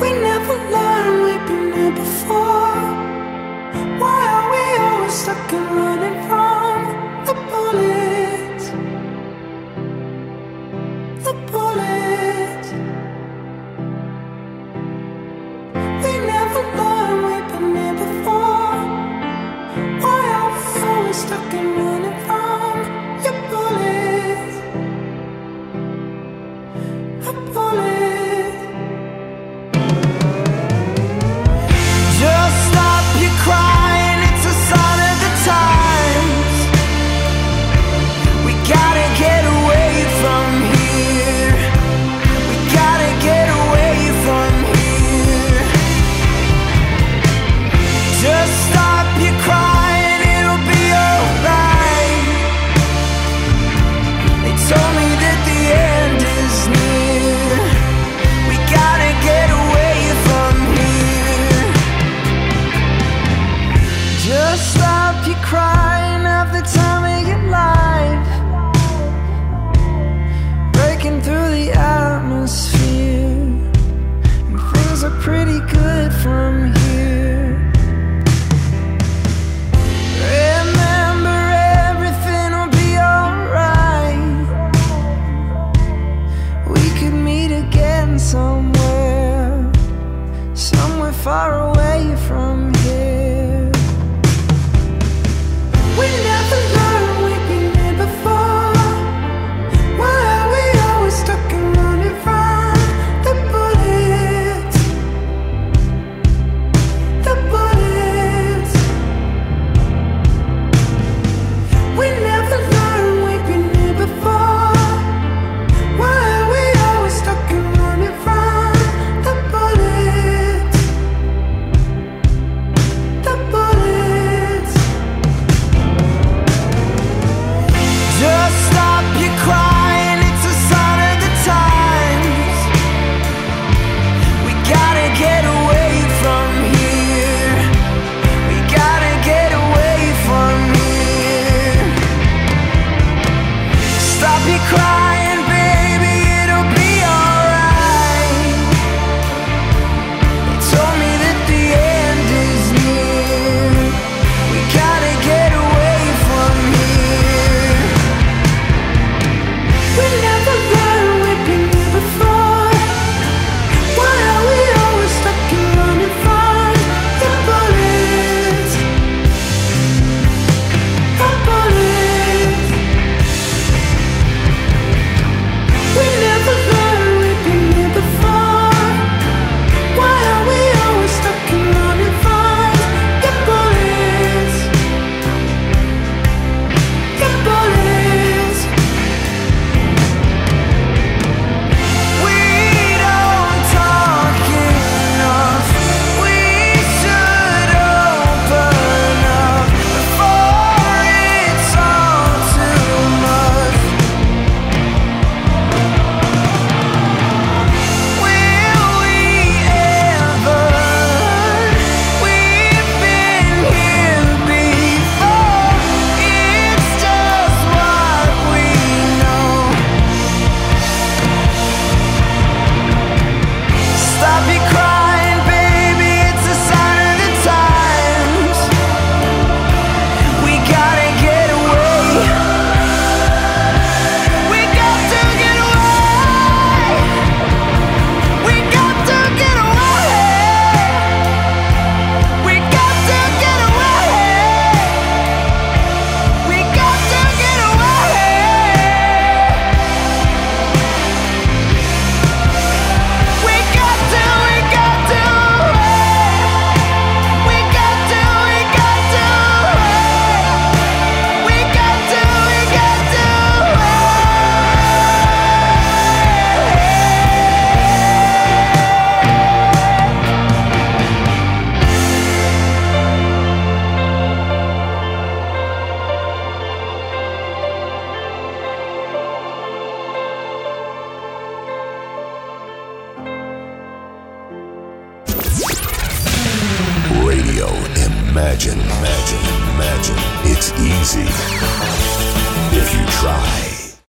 We 0.00 0.12
never 0.12 0.54
learned 0.74 1.22
we've 1.24 1.46
been 1.48 1.72
here 1.72 1.90
before. 1.92 2.84
Why 4.00 4.20
are 4.34 4.50
we 4.52 4.62
always 4.84 5.14
stuck 5.14 5.52
and 5.52 5.66
running 5.76 6.28
from 6.28 6.45